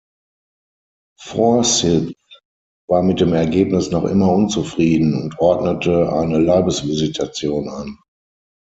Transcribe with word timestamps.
Forsyth 1.19 2.15
war 2.89 3.03
mit 3.03 3.19
dem 3.21 3.33
Ergebnis 3.33 3.91
noch 3.91 4.05
immer 4.05 4.31
unzufrieden 4.31 5.13
und 5.13 5.37
ordnete 5.39 6.11
eine 6.11 6.39
Leibesvisitation 6.39 7.69
an. 7.69 7.99